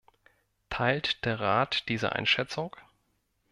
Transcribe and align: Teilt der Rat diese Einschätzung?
Teilt 0.71 1.25
der 1.25 1.39
Rat 1.39 1.87
diese 1.87 2.13
Einschätzung? 2.13 2.75